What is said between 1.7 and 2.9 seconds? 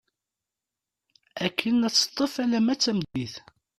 ad teṭṭef alamma d